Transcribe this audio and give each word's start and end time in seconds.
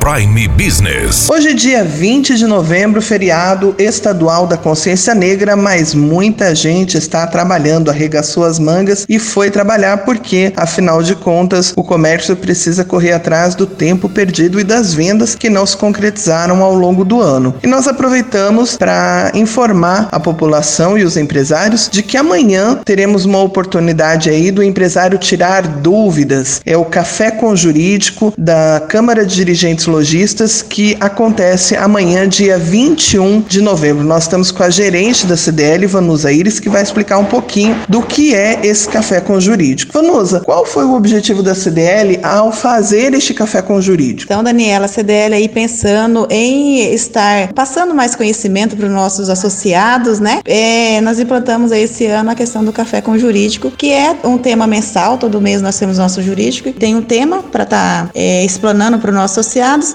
Prime 0.00 0.48
Business. 0.48 1.30
Hoje 1.30 1.48
é 1.48 1.52
dia 1.54 1.84
20 1.84 2.36
de 2.36 2.46
novembro, 2.46 3.00
feriado 3.00 3.74
estadual 3.78 4.46
da 4.46 4.56
consciência 4.56 5.14
negra, 5.14 5.56
mas 5.56 5.94
muita 5.94 6.54
gente 6.54 6.98
está 6.98 7.26
trabalhando, 7.26 7.90
arregaçou 7.90 8.44
as 8.44 8.58
mangas 8.58 9.06
e 9.08 9.18
foi 9.18 9.50
trabalhar 9.50 9.98
porque, 10.04 10.52
afinal 10.56 11.02
de 11.02 11.14
contas, 11.14 11.72
o 11.74 11.82
comércio 11.82 12.36
precisa 12.36 12.84
correr 12.84 13.12
atrás 13.12 13.54
do 13.54 13.66
tempo 13.66 14.08
perdido 14.08 14.60
e 14.60 14.64
das 14.64 14.92
vendas 14.92 15.34
que 15.34 15.48
não 15.48 15.64
se 15.64 15.76
concretizaram 15.76 16.62
ao 16.62 16.74
longo 16.74 17.04
do 17.04 17.20
ano. 17.20 17.54
E 17.62 17.66
nós 17.66 17.88
aproveitamos 17.88 18.76
para 18.76 19.32
informar 19.34 20.08
a 20.12 20.20
população 20.20 20.98
e 20.98 21.04
os 21.04 21.16
empresários 21.16 21.88
de 21.90 22.02
que 22.02 22.16
amanhã 22.16 22.80
teremos 22.84 23.24
uma 23.24 23.40
oportunidade 23.40 24.28
aí 24.28 24.50
do 24.50 24.62
empresário 24.62 25.18
tirar 25.18 25.62
dúvidas. 25.66 26.60
É 26.66 26.76
o 26.76 26.84
Café 26.84 27.30
com 27.30 27.56
Jurídico 27.56 28.34
da 28.36 28.82
Câmara 28.88 29.24
de 29.24 29.34
Dirigentes 29.34 29.83
lojistas 29.86 30.62
que 30.62 30.96
acontece 31.00 31.76
amanhã, 31.76 32.28
dia 32.28 32.58
21 32.58 33.40
de 33.42 33.60
novembro. 33.60 34.04
Nós 34.04 34.24
estamos 34.24 34.50
com 34.50 34.62
a 34.62 34.70
gerente 34.70 35.26
da 35.26 35.36
CDL, 35.36 35.86
Vanusa 35.86 36.32
Iris, 36.32 36.60
que 36.60 36.68
vai 36.68 36.82
explicar 36.82 37.18
um 37.18 37.24
pouquinho 37.24 37.76
do 37.88 38.02
que 38.02 38.34
é 38.34 38.60
esse 38.62 38.88
café 38.88 39.20
com 39.20 39.40
jurídico. 39.40 39.92
Vanusa, 39.92 40.40
qual 40.40 40.64
foi 40.64 40.84
o 40.84 40.94
objetivo 40.94 41.42
da 41.42 41.54
CDL 41.54 42.18
ao 42.22 42.52
fazer 42.52 43.14
este 43.14 43.34
café 43.34 43.62
com 43.62 43.80
jurídico? 43.80 44.32
Então, 44.32 44.42
Daniela, 44.42 44.86
a 44.86 44.88
CDL 44.88 45.34
aí 45.34 45.48
pensando 45.48 46.26
em 46.30 46.92
estar 46.94 47.52
passando 47.52 47.94
mais 47.94 48.14
conhecimento 48.14 48.76
para 48.76 48.86
os 48.86 48.92
nossos 48.92 49.28
associados, 49.28 50.20
né? 50.20 50.40
É, 50.44 51.00
nós 51.00 51.18
implantamos 51.18 51.72
aí 51.72 51.82
esse 51.82 52.06
ano 52.06 52.30
a 52.30 52.34
questão 52.34 52.64
do 52.64 52.72
café 52.72 53.00
com 53.00 53.16
jurídico, 53.18 53.70
que 53.70 53.92
é 53.92 54.16
um 54.24 54.38
tema 54.38 54.66
mensal, 54.66 55.18
todo 55.18 55.40
mês 55.40 55.62
nós 55.62 55.78
temos 55.78 55.98
nosso 55.98 56.22
jurídico, 56.22 56.72
tem 56.72 56.94
um 56.94 57.02
tema 57.02 57.42
para 57.42 57.64
estar 57.64 58.04
tá, 58.04 58.10
é, 58.14 58.44
explanando 58.44 58.98
para 58.98 59.10
os 59.10 59.16
nossos 59.16 59.46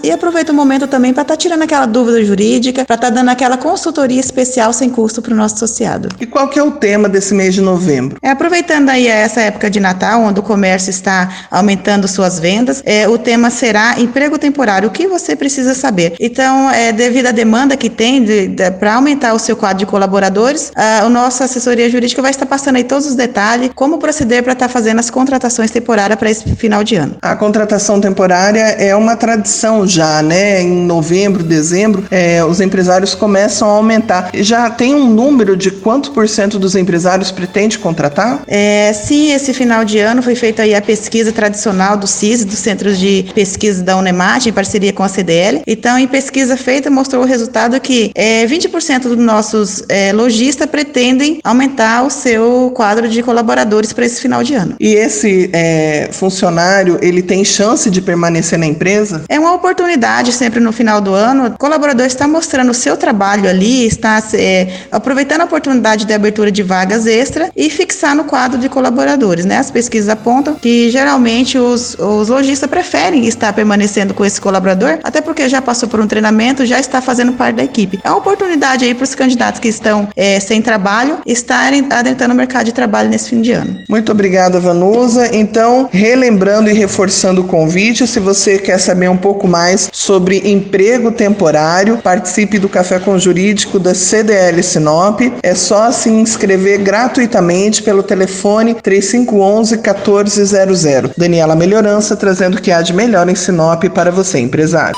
e 0.03 0.11
aproveita 0.11 0.51
o 0.51 0.55
momento 0.55 0.87
também 0.87 1.13
para 1.13 1.21
estar 1.21 1.33
tá 1.33 1.37
tirando 1.37 1.61
aquela 1.61 1.85
dúvida 1.85 2.23
jurídica, 2.23 2.85
para 2.85 2.95
estar 2.95 3.07
tá 3.07 3.13
dando 3.13 3.29
aquela 3.29 3.57
consultoria 3.57 4.19
especial 4.19 4.73
sem 4.73 4.89
custo 4.89 5.21
para 5.21 5.33
o 5.33 5.37
nosso 5.37 5.55
associado. 5.55 6.09
E 6.19 6.25
qual 6.25 6.47
que 6.49 6.57
é 6.57 6.63
o 6.63 6.71
tema 6.71 7.07
desse 7.07 7.33
mês 7.33 7.53
de 7.53 7.61
novembro? 7.61 8.17
É, 8.21 8.29
aproveitando 8.29 8.89
aí 8.89 9.07
essa 9.07 9.41
época 9.41 9.69
de 9.69 9.79
Natal, 9.79 10.21
onde 10.21 10.39
o 10.39 10.43
comércio 10.43 10.89
está 10.89 11.29
aumentando 11.51 12.07
suas 12.07 12.39
vendas, 12.39 12.81
é, 12.85 13.07
o 13.07 13.17
tema 13.17 13.49
será 13.49 13.99
emprego 13.99 14.37
temporário, 14.37 14.89
o 14.89 14.91
que 14.91 15.07
você 15.07 15.35
precisa 15.35 15.73
saber. 15.73 16.15
Então, 16.19 16.69
é, 16.71 16.91
devido 16.91 17.27
à 17.27 17.31
demanda 17.31 17.77
que 17.77 17.89
tem 17.89 18.23
de, 18.23 18.47
de, 18.47 18.71
para 18.71 18.95
aumentar 18.95 19.33
o 19.33 19.39
seu 19.39 19.55
quadro 19.55 19.79
de 19.79 19.85
colaboradores, 19.85 20.71
a, 20.75 20.99
a 21.01 21.09
nossa 21.09 21.45
assessoria 21.45 21.89
jurídica 21.89 22.21
vai 22.21 22.31
estar 22.31 22.45
passando 22.45 22.77
aí 22.77 22.83
todos 22.83 23.05
os 23.05 23.15
detalhes, 23.15 23.71
como 23.75 23.97
proceder 23.97 24.43
para 24.43 24.53
estar 24.53 24.67
tá 24.67 24.73
fazendo 24.73 24.99
as 24.99 25.09
contratações 25.09 25.71
temporárias 25.71 26.17
para 26.17 26.29
esse 26.29 26.55
final 26.55 26.83
de 26.83 26.95
ano. 26.95 27.17
A 27.21 27.35
contratação 27.35 27.99
temporária 28.01 28.59
é 28.59 28.95
uma 28.95 29.15
tradição 29.15 29.68
já, 29.87 30.21
né? 30.21 30.61
Em 30.61 30.85
novembro, 30.85 31.43
dezembro, 31.43 32.05
é, 32.11 32.43
os 32.43 32.61
empresários 32.61 33.15
começam 33.15 33.69
a 33.69 33.73
aumentar. 33.73 34.31
Já 34.33 34.69
tem 34.69 34.95
um 34.95 35.07
número 35.07 35.55
de 35.55 35.71
quanto 35.71 36.11
por 36.11 36.27
cento 36.27 36.59
dos 36.59 36.75
empresários 36.75 37.31
pretende 37.31 37.79
contratar? 37.79 38.43
É, 38.47 38.91
sim, 38.93 39.31
esse 39.31 39.53
final 39.53 39.83
de 39.85 39.99
ano 39.99 40.21
foi 40.21 40.35
feita 40.35 40.63
aí 40.63 40.75
a 40.75 40.81
pesquisa 40.81 41.31
tradicional 41.31 41.97
do 41.97 42.07
CIS, 42.07 42.45
do 42.45 42.55
Centro 42.55 42.93
de 42.95 43.25
Pesquisa 43.33 43.83
da 43.83 43.97
Unemat, 43.97 44.45
em 44.45 44.53
parceria 44.53 44.93
com 44.93 45.03
a 45.03 45.07
CDL. 45.07 45.61
Então, 45.65 45.97
em 45.97 46.07
pesquisa 46.07 46.57
feita, 46.57 46.89
mostrou 46.89 47.23
o 47.23 47.25
resultado 47.25 47.79
que 47.79 48.11
é, 48.15 48.45
20% 48.45 49.03
dos 49.03 49.17
nossos 49.17 49.83
é, 49.89 50.11
lojistas 50.13 50.67
pretendem 50.69 51.39
aumentar 51.43 52.03
o 52.03 52.09
seu 52.09 52.71
quadro 52.75 53.07
de 53.07 53.21
colaboradores 53.23 53.93
para 53.93 54.05
esse 54.05 54.21
final 54.21 54.43
de 54.43 54.53
ano. 54.53 54.75
E 54.79 54.93
esse 54.93 55.49
é, 55.53 56.09
funcionário, 56.11 56.97
ele 57.01 57.21
tem 57.21 57.43
chance 57.43 57.89
de 57.89 58.01
permanecer 58.01 58.57
na 58.57 58.65
empresa? 58.65 59.23
É 59.29 59.39
uma 59.39 59.53
oportunidade 59.59 60.31
sempre 60.31 60.59
no 60.59 60.71
final 60.71 61.01
do 61.01 61.13
ano, 61.13 61.47
o 61.47 61.57
colaborador 61.57 62.05
está 62.05 62.27
mostrando 62.27 62.71
o 62.71 62.73
seu 62.73 62.95
trabalho 62.95 63.47
ali, 63.47 63.85
está 63.85 64.23
é, 64.33 64.67
aproveitando 64.91 65.41
a 65.41 65.43
oportunidade 65.43 66.05
de 66.05 66.13
abertura 66.13 66.51
de 66.51 66.63
vagas 66.63 67.05
extra 67.05 67.51
e 67.55 67.69
fixar 67.69 68.15
no 68.15 68.23
quadro 68.23 68.57
de 68.57 68.69
colaboradores. 68.69 69.45
Né? 69.45 69.57
As 69.57 69.69
pesquisas 69.69 70.09
apontam 70.09 70.55
que 70.55 70.89
geralmente 70.89 71.57
os, 71.57 71.95
os 71.99 72.29
lojistas 72.29 72.69
preferem 72.69 73.27
estar 73.27 73.51
permanecendo 73.53 74.13
com 74.13 74.23
esse 74.23 74.39
colaborador, 74.39 74.99
até 75.03 75.21
porque 75.21 75.47
já 75.49 75.61
passou 75.61 75.89
por 75.89 75.99
um 75.99 76.07
treinamento, 76.07 76.65
já 76.65 76.79
está 76.79 77.01
fazendo 77.01 77.33
parte 77.33 77.57
da 77.57 77.63
equipe. 77.63 77.99
É 78.03 78.09
uma 78.09 78.19
oportunidade 78.19 78.85
aí 78.85 78.93
para 78.93 79.03
os 79.03 79.13
candidatos 79.13 79.59
que 79.59 79.67
estão 79.67 80.07
é, 80.15 80.39
sem 80.39 80.61
trabalho 80.61 81.19
estarem 81.25 81.87
adentrando 81.89 82.33
o 82.33 82.37
mercado 82.37 82.65
de 82.65 82.73
trabalho 82.73 83.09
nesse 83.09 83.29
fim 83.29 83.41
de 83.41 83.51
ano. 83.51 83.79
Muito 83.89 84.11
obrigada, 84.11 84.59
Vanusa. 84.59 85.35
Então, 85.35 85.89
relembrando 85.91 86.69
e 86.69 86.73
reforçando 86.73 87.41
o 87.41 87.43
convite, 87.43 88.07
se 88.07 88.19
você 88.19 88.57
quer 88.57 88.77
saber 88.77 89.09
um 89.09 89.17
pouco 89.17 89.48
mais 89.49 89.89
sobre 89.91 90.49
emprego 90.49 91.11
temporário, 91.11 91.97
participe 91.97 92.59
do 92.59 92.69
Café 92.69 92.99
com 92.99 93.17
Jurídico 93.17 93.79
da 93.79 93.93
CDL 93.93 94.61
Sinop. 94.63 95.21
É 95.43 95.55
só 95.55 95.91
se 95.91 96.09
inscrever 96.09 96.79
gratuitamente 96.79 97.83
pelo 97.83 98.03
telefone 98.03 98.75
3511 98.75 99.75
1400. 99.75 101.11
Daniela 101.17 101.55
Melhorança 101.55 102.15
trazendo 102.15 102.57
o 102.57 102.61
que 102.61 102.71
há 102.71 102.81
de 102.81 102.93
melhor 102.93 103.27
em 103.27 103.35
Sinop 103.35 103.83
para 103.85 104.11
você, 104.11 104.39
empresário. 104.39 104.95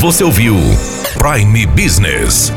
Você 0.00 0.24
ouviu 0.24 0.56
Prime 1.18 1.66
Business. 1.66 2.52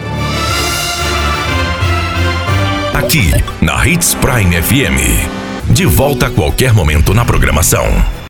Aqui 2.94 3.32
na 3.62 3.86
Hits 3.86 4.16
Prime 4.16 4.62
FM. 4.62 5.72
De 5.72 5.86
volta 5.86 6.28
a 6.28 6.30
qualquer 6.30 6.74
momento 6.74 7.14
na 7.14 7.26
programação. 7.26 8.23